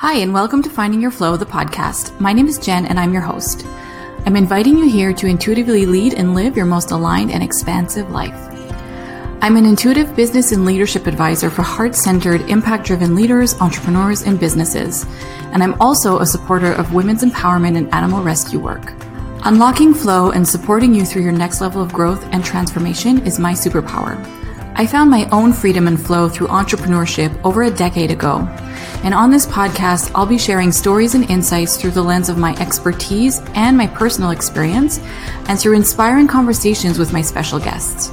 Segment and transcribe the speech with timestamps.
[0.00, 2.18] Hi, and welcome to Finding Your Flow, the podcast.
[2.18, 3.66] My name is Jen, and I'm your host.
[4.24, 8.32] I'm inviting you here to intuitively lead and live your most aligned and expansive life.
[9.42, 14.40] I'm an intuitive business and leadership advisor for heart centered, impact driven leaders, entrepreneurs, and
[14.40, 15.04] businesses.
[15.52, 18.94] And I'm also a supporter of women's empowerment and animal rescue work.
[19.44, 23.52] Unlocking flow and supporting you through your next level of growth and transformation is my
[23.52, 24.18] superpower.
[24.76, 28.48] I found my own freedom and flow through entrepreneurship over a decade ago.
[29.02, 32.54] And on this podcast, I'll be sharing stories and insights through the lens of my
[32.56, 34.98] expertise and my personal experience,
[35.48, 38.10] and through inspiring conversations with my special guests.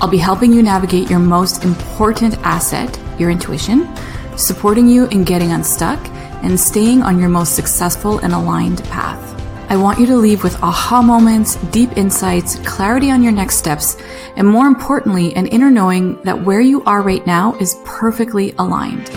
[0.00, 3.88] I'll be helping you navigate your most important asset, your intuition,
[4.36, 5.98] supporting you in getting unstuck,
[6.44, 9.24] and staying on your most successful and aligned path.
[9.70, 13.96] I want you to leave with aha moments, deep insights, clarity on your next steps,
[14.36, 19.10] and more importantly, an inner knowing that where you are right now is perfectly aligned.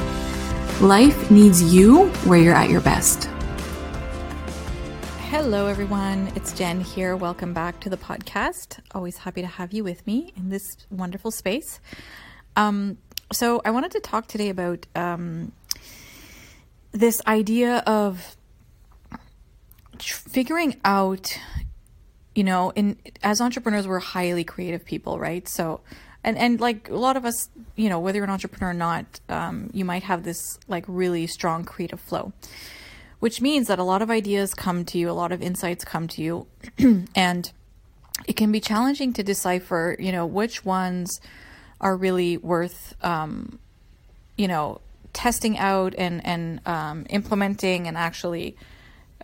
[0.82, 3.26] Life needs you where you're at your best.
[5.30, 6.32] Hello, everyone.
[6.36, 7.16] It's Jen here.
[7.16, 8.80] Welcome back to the podcast.
[8.96, 11.80] Always happy to have you with me in this wonderful space.
[12.56, 12.98] Um,
[13.32, 15.52] so, I wanted to talk today about um,
[16.94, 18.36] this idea of
[20.00, 21.38] figuring out
[22.34, 25.82] you know in as entrepreneurs we're highly creative people right so
[26.24, 29.20] and and like a lot of us you know whether you're an entrepreneur or not
[29.30, 32.32] um, you might have this like really strong creative flow
[33.20, 36.08] which means that a lot of ideas come to you a lot of insights come
[36.08, 36.48] to you
[37.16, 37.52] and
[38.28, 41.20] it can be challenging to decipher you know which ones
[41.80, 43.60] are really worth um,
[44.38, 44.82] you know
[45.14, 48.56] testing out and and um, implementing and actually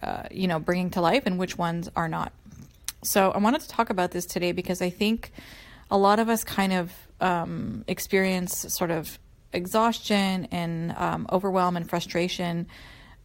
[0.02, 2.32] uh, you know, bringing to life and which ones are not.
[3.04, 5.32] So I wanted to talk about this today because I think
[5.90, 9.18] a lot of us kind of um, experience sort of
[9.54, 12.68] exhaustion and um, overwhelm and frustration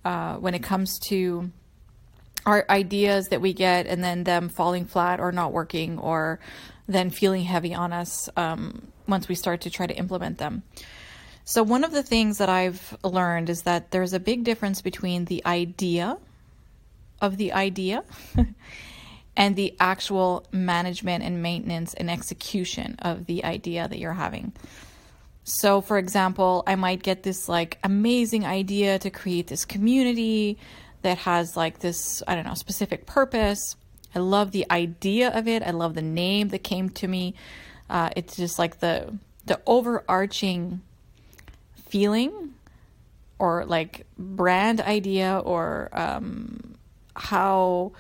[0.04, 1.50] uh, when it comes to
[2.46, 6.40] our ideas that we get and then them falling flat or not working or
[6.88, 10.62] then feeling heavy on us um, once we start to try to implement them.
[11.44, 15.24] So, one of the things that I've learned is that there's a big difference between
[15.24, 16.18] the idea
[17.20, 18.04] of the idea
[19.36, 24.52] and the actual management and maintenance and execution of the idea that you're having.
[25.44, 30.58] So, for example, I might get this like amazing idea to create this community
[31.02, 33.76] that has like this, I don't know, specific purpose.
[34.14, 35.62] I love the idea of it.
[35.62, 37.34] I love the name that came to me.
[37.90, 40.80] Uh, it's just like the the overarching
[41.74, 42.54] feeling
[43.40, 46.76] or like brand idea or um,
[47.16, 47.92] how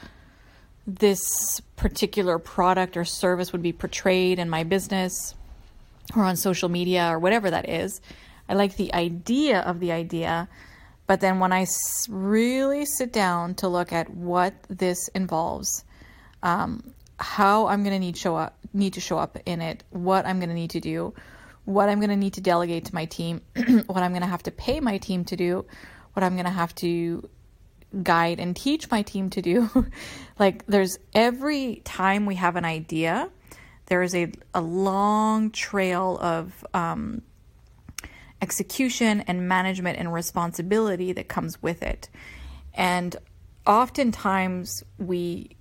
[0.86, 5.34] this particular product or service would be portrayed in my business
[6.16, 8.00] or on social media or whatever that is.
[8.48, 10.48] I like the idea of the idea,
[11.06, 11.66] but then when I
[12.08, 15.84] really sit down to look at what this involves,
[16.42, 20.26] um, how I'm going to need show up, need to show up in it, what
[20.26, 21.14] I'm going to need to do,
[21.64, 23.40] what I'm going to need to delegate to my team,
[23.86, 25.64] what I'm going to have to pay my team to do,
[26.14, 27.28] what I'm going to have to
[28.02, 29.86] guide and teach my team to do.
[30.38, 33.30] like there's every time we have an idea,
[33.86, 37.22] there is a, a long trail of um,
[38.40, 42.08] execution and management and responsibility that comes with it.
[42.74, 43.16] And
[43.66, 45.56] oftentimes we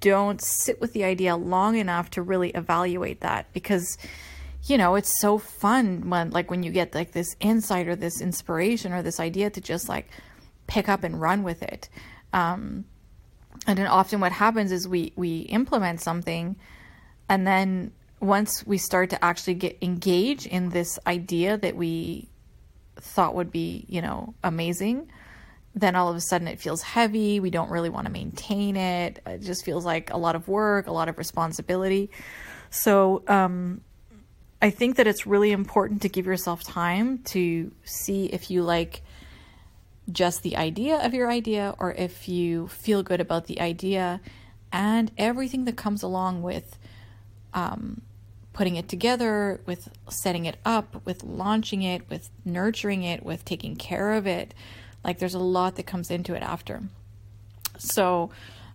[0.00, 3.96] don't sit with the idea long enough to really evaluate that because
[4.64, 8.20] you know it's so fun when like when you get like this insight or this
[8.20, 10.08] inspiration or this idea to just like
[10.72, 11.90] pick up and run with it.
[12.32, 12.86] Um,
[13.66, 16.56] and then often what happens is we we implement something,
[17.28, 22.30] and then once we start to actually get engaged in this idea that we
[22.96, 25.12] thought would be you know amazing,
[25.74, 27.38] then all of a sudden it feels heavy.
[27.38, 29.20] We don't really want to maintain it.
[29.26, 32.10] It just feels like a lot of work, a lot of responsibility.
[32.70, 33.82] So um,
[34.62, 39.02] I think that it's really important to give yourself time to see if you like
[40.10, 44.20] just the idea of your idea or if you feel good about the idea
[44.72, 46.78] and everything that comes along with
[47.54, 48.00] um,
[48.52, 53.76] putting it together, with setting it up, with launching it, with nurturing it, with taking
[53.76, 54.54] care of it.
[55.04, 56.82] Like there's a lot that comes into it after.
[57.78, 58.30] So,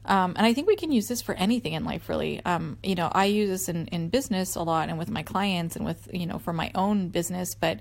[0.06, 2.42] um, and I think we can use this for anything in life, really.
[2.46, 5.76] Um, you know, I use this in, in business a lot and with my clients
[5.76, 7.80] and with, you know, for my own business, but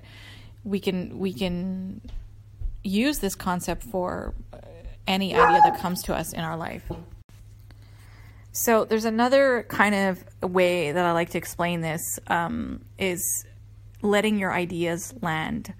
[0.63, 2.01] we can, we can
[2.87, 4.33] use this concept for
[5.05, 6.83] any idea that comes to us in our life.
[8.51, 13.45] So there's another kind of way that I like to explain this um, is
[14.01, 15.73] letting your ideas land,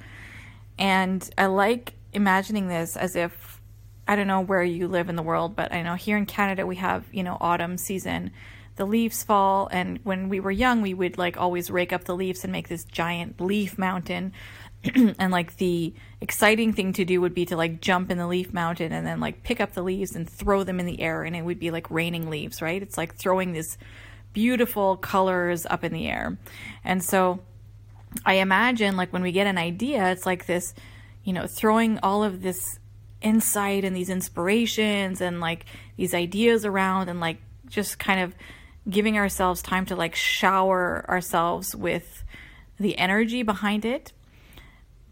[0.78, 3.62] and I like imagining this as if
[4.08, 6.66] I don't know where you live in the world, but I know here in Canada
[6.66, 8.32] we have, you know, autumn season.
[8.76, 12.16] The leaves fall and when we were young we would like always rake up the
[12.16, 14.34] leaves and make this giant leaf mountain.
[14.96, 18.54] and like the exciting thing to do would be to like jump in the leaf
[18.54, 21.36] mountain and then like pick up the leaves and throw them in the air and
[21.36, 22.82] it would be like raining leaves, right?
[22.82, 23.78] It's like throwing these
[24.34, 26.38] beautiful colors up in the air.
[26.84, 27.40] And so
[28.26, 30.74] I imagine like when we get an idea, it's like this,
[31.24, 32.80] you know, throwing all of this
[33.22, 35.66] insight and these inspirations and like
[35.96, 37.38] these ideas around and like
[37.68, 38.36] just kind of
[38.90, 42.24] giving ourselves time to like shower ourselves with
[42.80, 44.14] the energy behind it.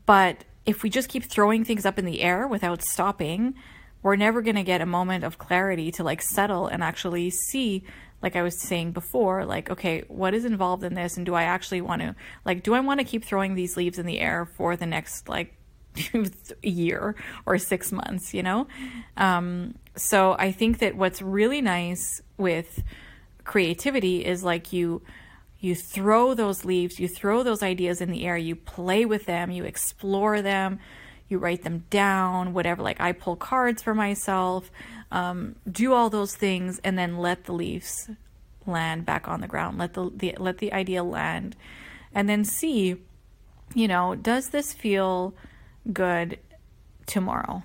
[0.05, 3.55] But if we just keep throwing things up in the air without stopping,
[4.01, 7.83] we're never going to get a moment of clarity to like settle and actually see
[8.25, 11.15] like I was saying before, like, okay, what is involved in this?
[11.15, 13.99] And do I actually want to, like, do I want to keep throwing these leaves
[13.99, 15.53] in the air for the next, like,
[16.63, 17.15] year
[17.45, 18.65] or six months, you know?
[19.15, 22.81] Um, so I think that what's really nice with
[23.43, 25.03] creativity is like you,
[25.65, 29.49] you throw those leaves, you throw those ideas in the air, you play with them,
[29.49, 30.79] you explore them,
[31.27, 32.83] you write them down, whatever.
[32.83, 34.69] Like I pull cards for myself,
[35.11, 38.09] um, do all those things, and then let the leaves
[38.67, 39.79] land back on the ground.
[39.79, 41.55] Let the, the let the idea land,
[42.13, 42.97] and then see,
[43.73, 45.33] you know, does this feel
[45.91, 46.37] good
[47.07, 47.63] tomorrow?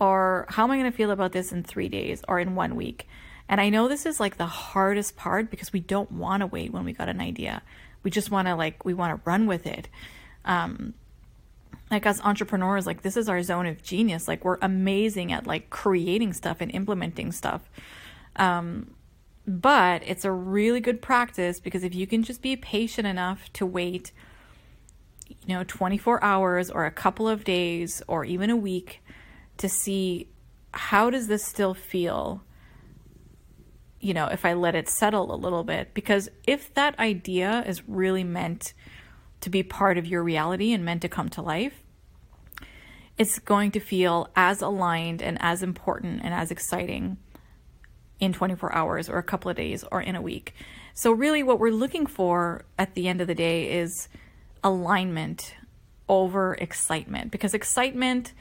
[0.00, 2.74] Or how am I going to feel about this in three days or in one
[2.74, 3.08] week?
[3.48, 6.72] And I know this is like the hardest part because we don't want to wait
[6.72, 7.62] when we got an idea.
[8.02, 9.88] We just want to like we want to run with it.
[10.44, 10.94] Um,
[11.90, 14.26] like as entrepreneurs, like this is our zone of genius.
[14.26, 17.70] Like we're amazing at like creating stuff and implementing stuff.
[18.34, 18.94] Um,
[19.46, 23.64] but it's a really good practice because if you can just be patient enough to
[23.64, 24.10] wait,
[25.28, 29.02] you know, 24 hours or a couple of days or even a week
[29.58, 30.28] to see
[30.72, 32.42] how does this still feel
[34.06, 35.92] you know, if I let it settle a little bit.
[35.92, 38.72] Because if that idea is really meant
[39.40, 41.82] to be part of your reality and meant to come to life,
[43.18, 47.16] it's going to feel as aligned and as important and as exciting
[48.20, 50.54] in 24 hours or a couple of days or in a week.
[50.94, 54.08] So, really, what we're looking for at the end of the day is
[54.62, 55.56] alignment
[56.08, 58.34] over excitement because excitement,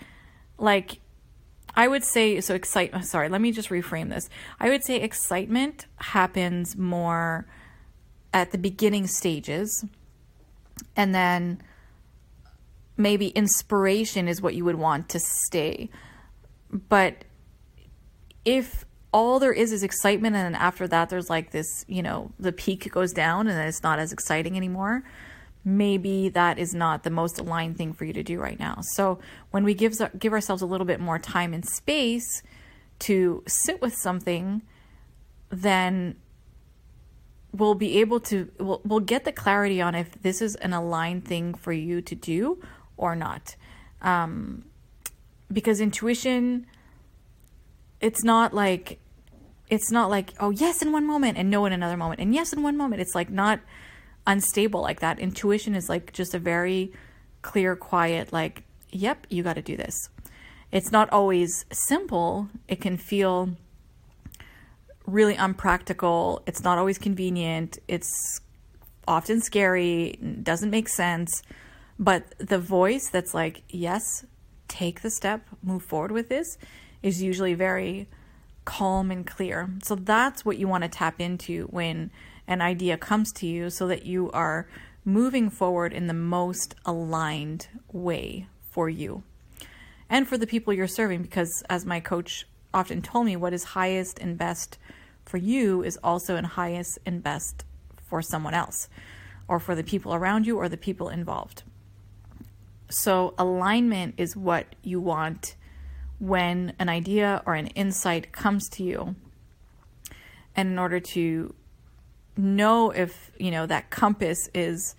[0.60, 1.00] like
[1.76, 4.30] I would say so excitement uh, sorry, let me just reframe this.
[4.60, 7.46] I would say excitement happens more
[8.34, 9.86] at the beginning stages
[10.96, 11.62] and then
[12.98, 15.90] maybe inspiration is what you would want to stay.
[16.72, 17.26] But
[18.44, 22.32] if all there is is excitement and then after that there's like this, you know,
[22.40, 25.04] the peak goes down and it's not as exciting anymore,
[25.66, 28.78] maybe that is not the most aligned thing for you to do right now.
[28.82, 29.20] So
[29.50, 32.44] when we give give ourselves a little bit more time and space
[33.00, 34.62] to sit with something,
[35.50, 36.16] then
[37.52, 41.26] we'll be able to we'll, we'll get the clarity on if this is an aligned
[41.26, 42.62] thing for you to do
[42.96, 43.56] or not.
[44.04, 44.66] Um,
[45.52, 46.68] because intuition,
[48.02, 49.00] it's not like
[49.68, 52.54] it's not like oh yes in one moment and no in another moment and yes
[52.54, 53.02] in one moment.
[53.02, 53.62] It's like not
[54.28, 55.20] unstable like that.
[55.20, 56.92] Intuition is like just a very
[57.42, 60.10] clear, quiet, like, yep, you got to do this.
[60.72, 62.50] It's not always simple.
[62.68, 63.52] It can feel
[65.06, 66.42] really unpractical.
[66.48, 67.78] It's not always convenient.
[67.88, 68.42] It's
[69.08, 71.44] often scary, doesn't make sense.
[72.00, 74.26] But the voice that's like, yes,
[74.68, 76.58] take the step, move forward with this,
[77.04, 78.08] is usually very
[78.66, 79.70] calm and clear.
[79.84, 82.12] So that's what you want to tap into when
[82.48, 84.68] an idea comes to you so that you are
[85.04, 89.24] moving forward in the most aligned way for you
[90.10, 91.22] and for the people you're serving.
[91.22, 94.78] Because, as my coach often told me, what is highest and best
[95.24, 97.64] for you is also in highest and best
[98.04, 98.90] for someone else
[99.48, 101.64] or for the people around you or the people involved.
[102.90, 105.56] So, alignment is what you want
[106.20, 109.16] when an idea or an insight comes to you.
[110.56, 111.54] And in order to
[112.38, 114.96] know if, you know, that compass is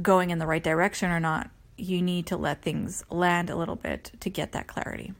[0.00, 3.76] going in the right direction or not, you need to let things land a little
[3.76, 5.12] bit to get that clarity.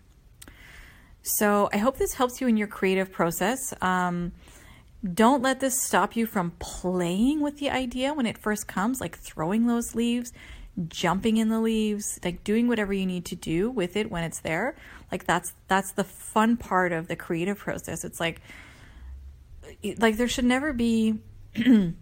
[1.23, 3.73] So I hope this helps you in your creative process.
[3.81, 4.33] Um,
[5.12, 9.19] don't let this stop you from playing with the idea when it first comes, like
[9.19, 10.33] throwing those leaves,
[10.88, 14.40] jumping in the leaves, like doing whatever you need to do with it when it's
[14.40, 14.76] there.
[15.12, 18.04] Like that's that's the fun part of the creative process.
[18.04, 18.40] It's like
[19.99, 21.19] like there should never be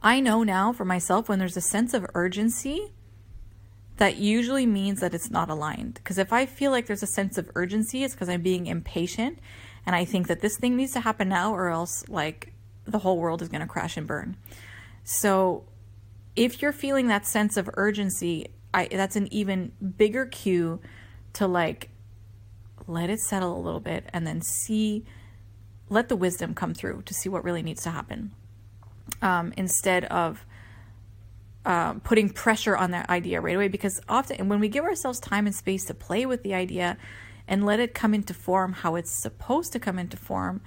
[0.00, 2.92] I know now for myself when there's a sense of urgency
[3.96, 5.94] that usually means that it's not aligned.
[5.94, 9.40] Because if I feel like there's a sense of urgency, it's because I'm being impatient
[9.84, 12.52] and I think that this thing needs to happen now or else like
[12.84, 14.36] the whole world is going to crash and burn.
[15.02, 15.64] So
[16.36, 20.80] if you're feeling that sense of urgency, I, that's an even bigger cue
[21.34, 21.90] to like
[22.86, 25.04] let it settle a little bit and then see,
[25.88, 28.32] let the wisdom come through to see what really needs to happen.
[29.22, 30.44] Um, instead of
[31.68, 35.46] um, putting pressure on that idea right away because often when we give ourselves time
[35.46, 36.96] and space to play with the idea
[37.46, 40.62] and let it come into form how it's supposed to come into form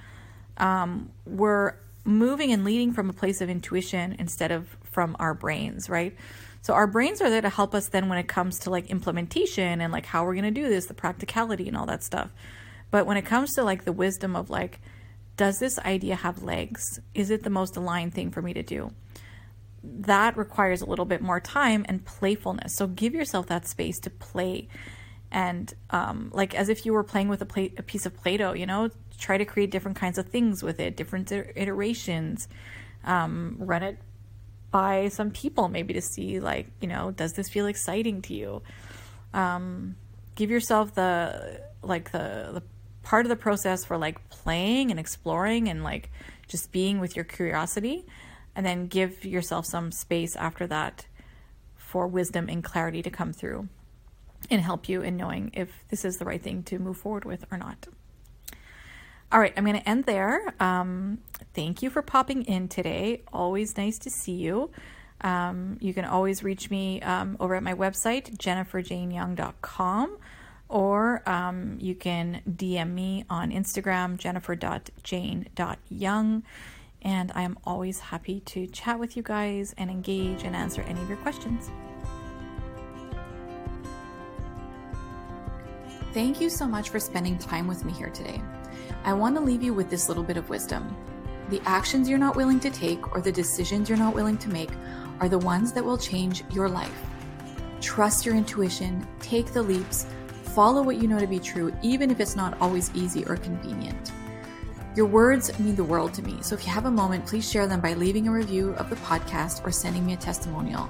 [0.57, 1.73] um, we're
[2.03, 6.15] moving and leading from a place of intuition instead of from our brains right
[6.61, 9.81] so our brains are there to help us then when it comes to like implementation
[9.81, 12.29] and like how we're going to do this the practicality and all that stuff
[12.91, 14.79] but when it comes to like the wisdom of like
[15.41, 18.91] does this idea have legs is it the most aligned thing for me to do
[19.83, 22.75] that requires a little bit more time and playfulness.
[22.75, 24.67] So give yourself that space to play
[25.31, 28.53] and um, like as if you were playing with a, play, a piece of Play-Doh,
[28.53, 32.47] you know, try to create different kinds of things with it, different iterations.
[33.03, 33.97] Um, run it
[34.69, 38.61] by some people maybe to see like, you know, does this feel exciting to you?
[39.33, 39.95] Um,
[40.35, 42.63] give yourself the like the the
[43.03, 46.09] part of the process for like playing and exploring and like
[46.47, 48.05] just being with your curiosity
[48.55, 51.05] and then give yourself some space after that
[51.75, 53.67] for wisdom and clarity to come through
[54.49, 57.45] and help you in knowing if this is the right thing to move forward with
[57.51, 57.87] or not.
[59.31, 60.53] All right, I'm going to end there.
[60.59, 61.19] Um,
[61.53, 63.21] thank you for popping in today.
[63.31, 64.71] Always nice to see you.
[65.21, 70.17] Um, you can always reach me um, over at my website, jenniferjaneyoung.com,
[70.71, 76.43] or um, you can DM me on Instagram, jennifer.jane.young
[77.03, 81.01] and I am always happy to chat with you guys and engage and answer any
[81.01, 81.71] of your questions.
[86.13, 88.41] Thank you so much for spending time with me here today.
[89.03, 90.95] I want to leave you with this little bit of wisdom.
[91.49, 94.69] The actions you're not willing to take or the decisions you're not willing to make
[95.19, 96.93] are the ones that will change your life.
[97.79, 100.05] Trust your intuition, take the leaps,
[100.53, 104.11] follow what you know to be true, even if it's not always easy or convenient.
[104.95, 107.65] Your words mean the world to me, so if you have a moment, please share
[107.65, 110.89] them by leaving a review of the podcast or sending me a testimonial.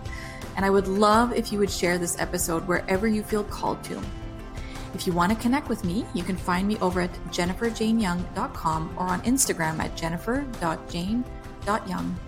[0.56, 4.02] And I would love if you would share this episode wherever you feel called to.
[4.94, 9.08] If you want to connect with me, you can find me over at jenniferjaneyoung.com or
[9.08, 12.20] on Instagram at jennifer.jane.young.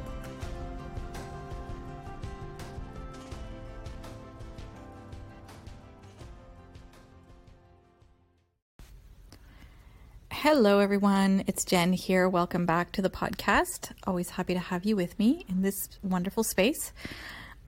[10.43, 11.45] Hello, everyone.
[11.47, 12.27] It's Jen here.
[12.27, 13.93] Welcome back to the podcast.
[14.05, 16.91] Always happy to have you with me in this wonderful space.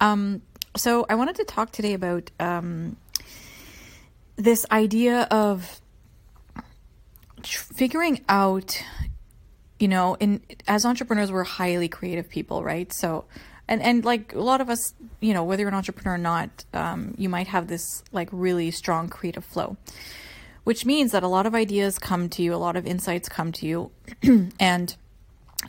[0.02, 0.42] Um,
[0.76, 2.98] so, I wanted to talk today about um,
[4.36, 5.80] this idea of
[7.44, 8.84] figuring out,
[9.80, 12.92] you know, in as entrepreneurs, we're highly creative people, right?
[12.94, 13.24] So,
[13.70, 16.66] and and like a lot of us, you know, whether you're an entrepreneur or not,
[16.74, 19.78] um, you might have this like really strong creative flow
[20.66, 23.52] which means that a lot of ideas come to you, a lot of insights come
[23.54, 23.92] to you,
[24.60, 24.96] and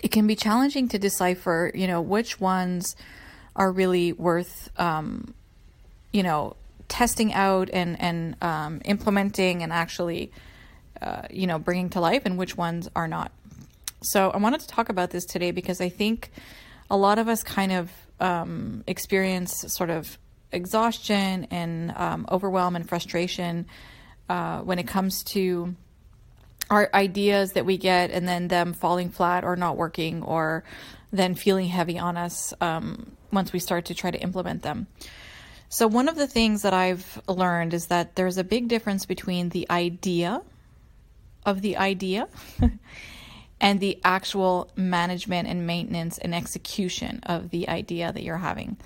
[0.03, 2.97] it can be challenging to decipher, you know, which ones
[3.55, 5.35] are really worth, um,
[6.13, 6.57] you know,
[6.89, 10.33] testing out and and um, implementing and actually,
[11.03, 13.33] uh, you know, bringing to life, and which ones are not.
[14.03, 16.31] So I wanted to talk about this today because I think
[16.91, 20.17] a lot of us kind of um, experience sort of
[20.53, 23.67] exhaustion and um, overwhelm and frustration
[24.29, 25.75] uh, when it comes to
[26.71, 30.65] our ideas that we get and then them falling flat or not working or
[31.13, 34.87] then feeling heavy on us um, once we start to try to implement them.
[35.69, 39.49] So, one of the things that I've learned is that there's a big difference between
[39.49, 40.43] the idea
[41.45, 42.29] of the idea
[43.61, 48.77] and the actual management and maintenance and execution of the idea that you're having.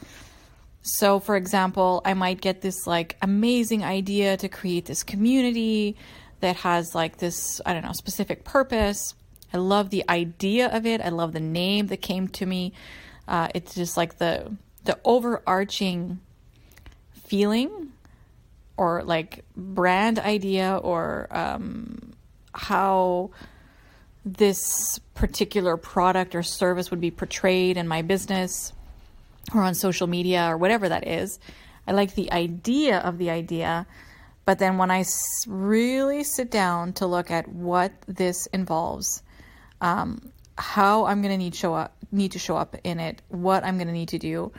[0.83, 5.97] So, for example, I might get this like amazing idea to create this community
[6.41, 9.15] that has like this, I don't know, specific purpose.
[9.53, 11.01] I love the idea of it.
[11.01, 12.73] I love the name that came to me.
[13.29, 16.21] Uh, it's just like the the overarching
[17.13, 17.93] feeling
[18.79, 22.13] or like brand idea or um,
[22.55, 23.31] how
[24.25, 28.73] this particular product or service would be portrayed in my business
[29.55, 31.39] or on social media or whatever that is.
[31.87, 33.87] I like the idea of the idea,
[34.45, 35.05] but then when I
[35.47, 39.23] really sit down to look at what this involves,
[39.81, 43.65] um, how I'm going to need show up, need to show up in it, what
[43.65, 44.53] I'm going to need to do,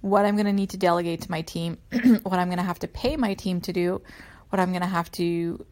[0.00, 1.78] what I'm going to need to delegate to my team,
[2.22, 4.00] what I'm going to have to pay my team to do,
[4.50, 5.64] what I'm going to have to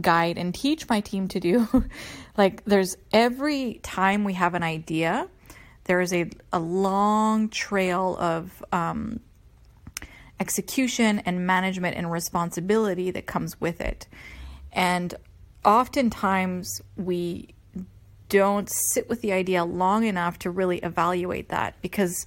[0.00, 1.84] guide and teach my team to do.
[2.36, 5.28] like, there's every time we have an idea,
[5.84, 9.20] there is a, a long trail of um,
[10.38, 14.06] execution and management and responsibility that comes with it.
[14.72, 15.14] And
[15.64, 17.54] oftentimes we
[18.28, 22.24] don't sit with the idea long enough to really evaluate that because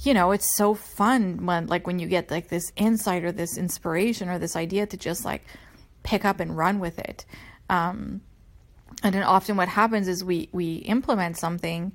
[0.00, 3.56] you know it's so fun when like when you get like this insight or this
[3.56, 5.44] inspiration or this idea to just like
[6.02, 7.24] pick up and run with it
[7.70, 8.20] um,
[9.02, 11.92] and then often what happens is we we implement something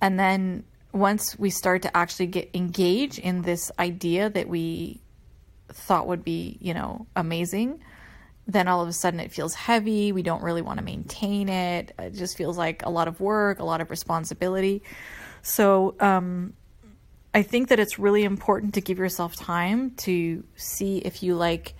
[0.00, 5.00] and then once we start to actually get engage in this idea that we
[5.68, 7.80] thought would be you know amazing
[8.46, 10.12] then all of a sudden it feels heavy.
[10.12, 11.94] We don't really want to maintain it.
[11.98, 14.82] It just feels like a lot of work, a lot of responsibility.
[15.42, 16.54] So, um,
[17.32, 21.74] I think that it's really important to give yourself time to see if you like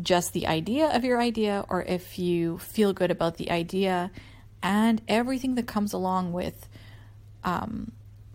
[0.00, 4.10] just the idea of your idea or if you feel good about the idea
[4.62, 6.68] and everything that comes along with
[7.44, 7.92] um,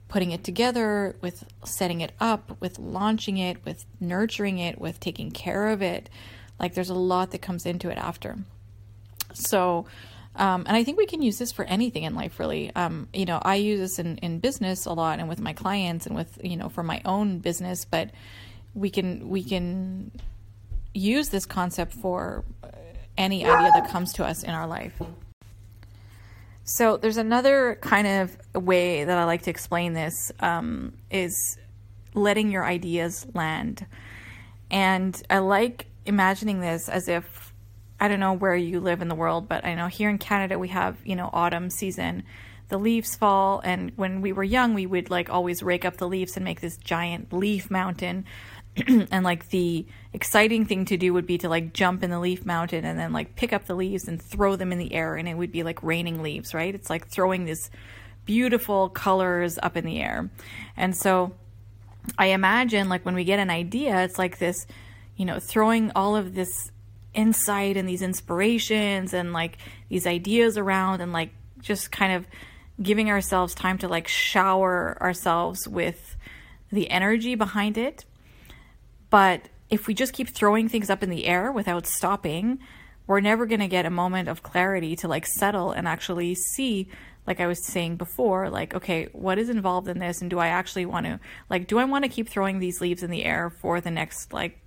[0.08, 5.32] putting it together, with setting it up, with launching it, with nurturing it, with taking
[5.32, 6.10] care of it.
[6.60, 8.38] Like there's a lot that comes into it after.
[9.34, 9.86] So,
[10.36, 12.72] um, and I think we can use this for anything in life, really.
[12.76, 16.06] Um, you know, I use this in, in business a lot and with my clients
[16.06, 18.12] and with, you know, for my own business, but
[18.74, 20.12] we can, we can
[20.94, 22.44] use this concept for
[23.18, 25.02] any idea that comes to us in our life.
[26.70, 31.58] So there's another kind of way that I like to explain this um, is
[32.14, 33.86] letting your ideas land.
[34.70, 37.54] And I like imagining this as if
[38.02, 40.60] I don't know where you live in the world, but I know here in Canada
[40.60, 42.24] we have, you know, autumn season.
[42.68, 46.08] The leaves fall and when we were young we would like always rake up the
[46.08, 48.26] leaves and make this giant leaf mountain.
[49.12, 52.46] and like the exciting thing to do would be to like jump in the leaf
[52.46, 55.28] mountain and then like pick up the leaves and throw them in the air and
[55.28, 56.74] it would be like raining leaves, right?
[56.74, 57.70] It's like throwing these
[58.26, 60.30] beautiful colors up in the air.
[60.76, 61.34] And so
[62.18, 64.68] I imagine like when we get an idea, it's like this
[65.18, 66.72] you know, throwing all of this
[67.14, 69.58] insight and these inspirations and like
[69.90, 72.28] these ideas around and like just kind of
[72.82, 76.16] giving ourselves time to like shower ourselves with
[76.72, 78.06] the energy behind it.
[79.10, 82.60] But if we just keep throwing things up in the air without stopping,
[83.06, 86.90] we're never going to get a moment of clarity to like settle and actually see
[87.28, 90.22] like I was saying before, like, okay, what is involved in this?
[90.22, 93.04] And do I actually want to, like, do I want to keep throwing these leaves
[93.04, 94.58] in the air for the next, like,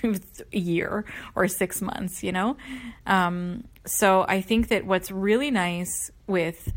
[0.52, 2.58] year or six months, you know?
[3.06, 6.70] Um, so I think that what's really nice with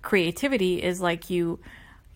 [0.00, 1.60] creativity is like you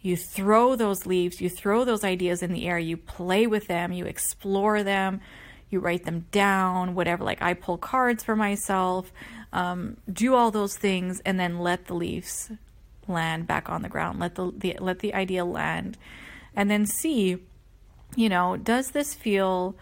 [0.05, 3.90] you throw those leaves, you throw those ideas in the air, you play with them,
[3.90, 5.23] you explore them,
[5.71, 7.25] you write them down, whatever.
[7.25, 9.11] Like I pull cards for myself,
[9.51, 12.51] um, do all those things, and then let the leaves
[13.09, 14.21] land back on the ground.
[14.21, 15.97] Let the, the let the idea land,
[16.55, 17.38] and then see,
[18.14, 19.75] you know, does this feel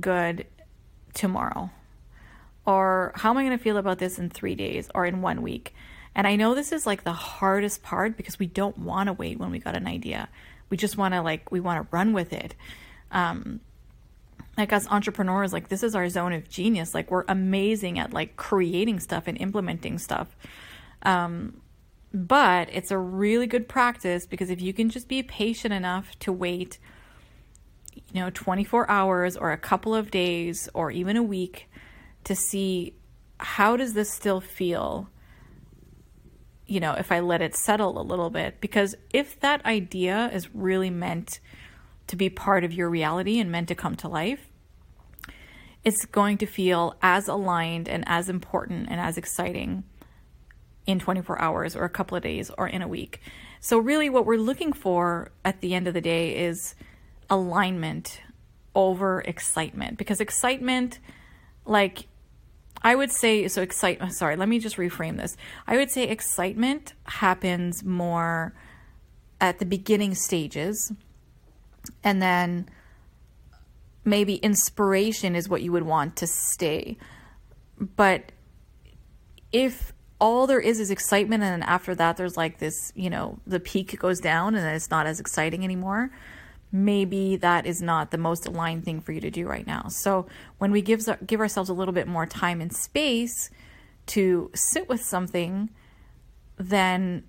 [0.00, 0.46] good
[1.14, 1.70] tomorrow?
[2.66, 5.42] Or how am I going to feel about this in three days or in one
[5.42, 5.74] week?
[6.14, 9.38] And I know this is like the hardest part because we don't want to wait
[9.38, 10.28] when we got an idea.
[10.68, 12.54] We just want to like, we want to run with it.
[13.12, 13.60] Um,
[14.56, 16.94] like as entrepreneurs, like this is our zone of genius.
[16.94, 20.36] Like we're amazing at like creating stuff and implementing stuff.
[21.02, 21.60] Um,
[22.12, 26.32] but it's a really good practice because if you can just be patient enough to
[26.32, 26.78] wait
[28.12, 31.68] you know, 24 hours or a couple of days or even a week
[32.24, 32.94] to see
[33.38, 35.08] how does this still feel
[36.70, 40.54] you know if i let it settle a little bit because if that idea is
[40.54, 41.40] really meant
[42.06, 44.50] to be part of your reality and meant to come to life
[45.84, 49.82] it's going to feel as aligned and as important and as exciting
[50.86, 53.20] in 24 hours or a couple of days or in a week.
[53.60, 56.74] So really what we're looking for at the end of the day is
[57.28, 58.20] alignment
[58.74, 60.98] over excitement because excitement
[61.64, 62.06] like
[62.82, 65.36] I would say so excitement uh, sorry let me just reframe this.
[65.66, 68.54] I would say excitement happens more
[69.40, 70.92] at the beginning stages
[72.04, 72.68] and then
[74.04, 76.96] maybe inspiration is what you would want to stay.
[77.78, 78.32] But
[79.52, 83.38] if all there is is excitement and then after that there's like this you know
[83.46, 86.10] the peak goes down and it's not as exciting anymore
[86.72, 89.88] maybe that is not the most aligned thing for you to do right now.
[89.88, 90.26] So
[90.58, 93.50] when we give give ourselves a little bit more time and space
[94.06, 95.70] to sit with something,
[96.56, 97.24] then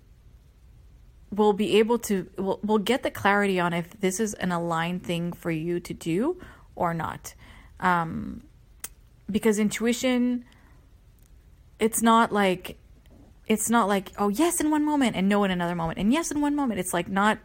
[1.32, 5.04] we'll be able to we'll, we'll get the clarity on if this is an aligned
[5.04, 6.40] thing for you to do
[6.76, 7.34] or not
[7.80, 8.44] um,
[9.30, 10.44] because intuition
[11.80, 12.78] it's not like
[13.48, 16.32] it's not like oh yes in one moment and no in another moment and yes
[16.32, 17.40] in one moment it's like not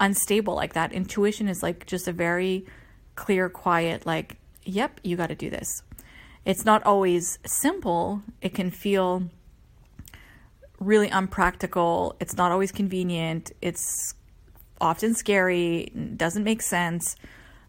[0.00, 2.66] unstable like that intuition is like just a very
[3.14, 5.82] clear quiet like yep you got to do this
[6.44, 9.22] it's not always simple it can feel
[10.80, 12.16] really unpractical.
[12.20, 13.52] It's not always convenient.
[13.60, 14.14] It's
[14.80, 17.16] often scary, doesn't make sense.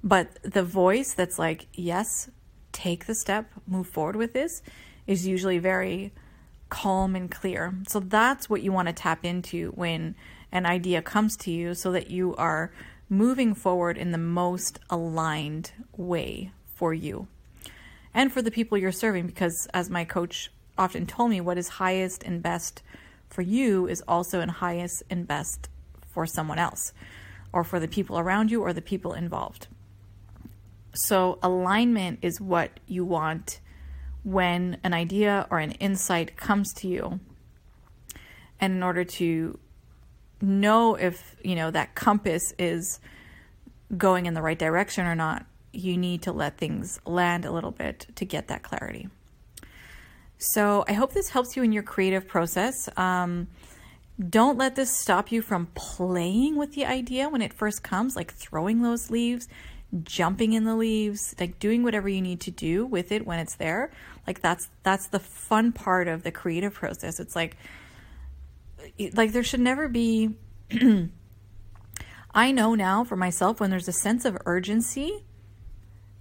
[0.04, 2.30] But the voice that's like, yes,
[2.72, 4.62] take the step, move forward with this,
[5.06, 6.14] is usually very
[6.70, 7.74] calm and clear.
[7.88, 10.16] So that's what you want to tap into when
[10.52, 12.72] an idea comes to you so that you are
[13.10, 17.28] moving forward in the most aligned way for you
[18.14, 19.28] and for the people you're serving.
[19.28, 22.82] Because as my coach often told me, what is highest and best
[23.30, 25.70] for you is also in highest and best
[26.06, 26.94] for someone else
[27.52, 29.68] or for the people around you or the people involved.
[30.94, 33.60] So, alignment is what you want
[34.24, 37.20] when an idea or an insight comes to you.
[38.60, 39.60] And in order to
[40.42, 43.00] know if, you know, that compass is
[43.96, 47.72] going in the right direction or not, you need to let things land a little
[47.72, 49.10] bit to get that clarity.
[50.38, 52.90] So I hope this helps you in your creative process.
[52.98, 53.48] Um,
[54.30, 58.34] don't let this stop you from playing with the idea when it first comes, like
[58.34, 59.48] throwing those leaves,
[60.04, 63.56] jumping in the leaves, like doing whatever you need to do with it when it's
[63.56, 63.92] there.
[64.26, 67.20] Like that's that's the fun part of the creative process.
[67.20, 67.58] It's like
[69.14, 70.36] like there should never be
[72.34, 75.24] I know now for myself when there's a sense of urgency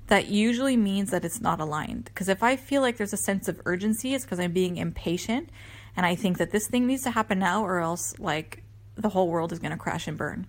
[0.07, 2.05] that usually means that it's not aligned.
[2.05, 5.50] Because if I feel like there's a sense of urgency, it's because I'm being impatient
[5.96, 8.62] and I think that this thing needs to happen now or else like
[8.94, 10.46] the whole world is going to crash and burn.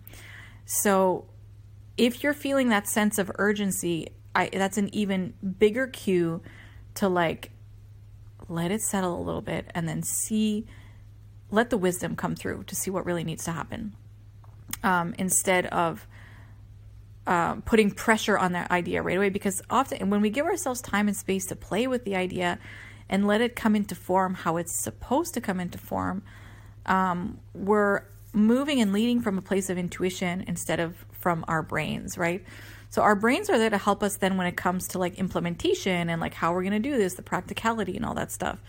[0.65, 1.25] So
[1.97, 6.41] if you're feeling that sense of urgency, I, that's an even bigger cue
[6.95, 7.51] to like
[8.47, 10.65] let it settle a little bit and then see,
[11.51, 13.93] let the wisdom come through to see what really needs to happen.
[14.83, 16.05] Um, instead of
[17.25, 21.07] um, putting pressure on that idea right away because often when we give ourselves time
[21.07, 22.57] and space to play with the idea
[23.09, 26.23] and let it come into form how it's supposed to come into form,
[26.85, 32.17] um, we're moving and leading from a place of intuition instead of from our brains,
[32.17, 32.43] right?
[32.89, 36.09] So our brains are there to help us then when it comes to like implementation
[36.09, 38.61] and like how we're going to do this, the practicality and all that stuff.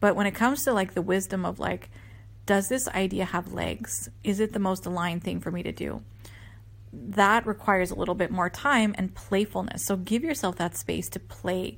[0.00, 1.90] But when it comes to like the wisdom of like,
[2.48, 4.08] does this idea have legs?
[4.24, 6.02] Is it the most aligned thing for me to do?
[6.92, 9.84] that requires a little bit more time and playfulness.
[9.84, 11.76] So give yourself that space to play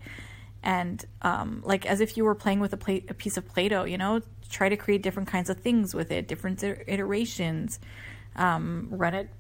[0.63, 3.85] and um, like as if you were playing with a, play, a piece of Play-Doh,
[3.85, 7.81] you know, try to create different kinds of things with it, different iterations.
[8.37, 9.31] Um, run it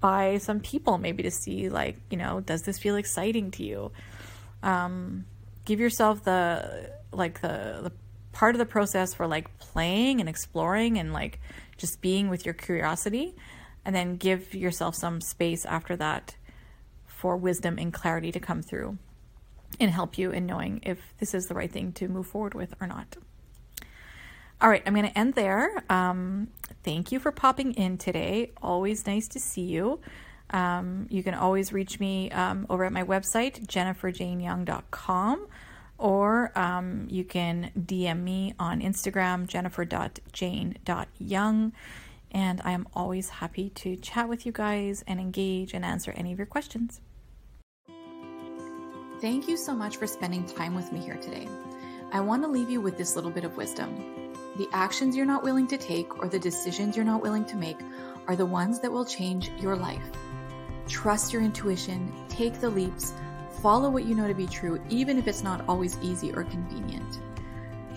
[0.00, 3.92] by some people maybe to see like, you know, does this feel exciting to you?
[4.62, 5.26] Um,
[5.64, 7.92] give yourself the like the the
[8.38, 11.40] part of the process for like playing and exploring and like
[11.76, 13.34] just being with your curiosity
[13.84, 16.36] and then give yourself some space after that
[17.04, 18.96] for wisdom and clarity to come through
[19.80, 22.72] and help you in knowing if this is the right thing to move forward with
[22.80, 23.16] or not.
[24.60, 25.82] All right, I'm going to end there.
[25.90, 26.46] Um,
[26.84, 28.52] thank you for popping in today.
[28.62, 29.98] Always nice to see you.
[30.50, 35.48] Um, you can always reach me um, over at my website, jenniferjaneyoung.com,
[35.98, 41.72] or um, you can DM me on Instagram, jennifer.jane.young
[42.30, 46.32] and I am always happy to chat with you guys and engage and answer any
[46.32, 47.00] of your questions.
[49.20, 51.48] Thank you so much for spending time with me here today.
[52.12, 54.32] I want to leave you with this little bit of wisdom.
[54.56, 57.78] The actions you're not willing to take or the decisions you're not willing to make
[58.26, 60.02] are the ones that will change your life.
[60.86, 63.12] Trust your intuition, take the leaps,
[63.62, 67.20] follow what you know to be true, even if it's not always easy or convenient.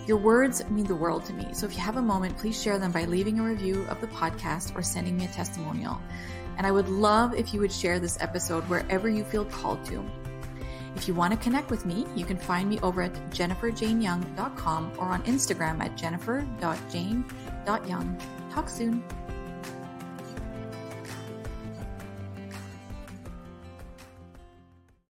[0.06, 2.78] Your words mean the world to me, so if you have a moment, please share
[2.78, 6.00] them by leaving a review of the podcast or sending me a testimonial.
[6.58, 10.04] And I would love if you would share this episode wherever you feel called to.
[10.96, 15.06] If you want to connect with me, you can find me over at jenniferjaneyoung.com or
[15.06, 18.20] on Instagram at jennifer.jane.young.
[18.52, 19.02] Talk soon.